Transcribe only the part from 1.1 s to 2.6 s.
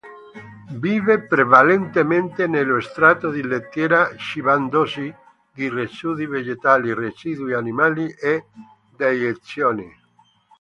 prevalentemente